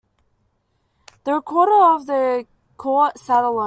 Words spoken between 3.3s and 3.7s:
alone.